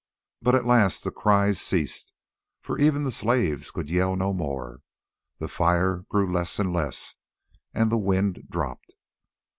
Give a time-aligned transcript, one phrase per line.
[0.41, 2.11] But at last the cries ceased,
[2.59, 4.81] for even the slaves could yell no more;
[5.37, 7.17] the fire grew less and less,
[7.71, 8.95] and the wind dropped.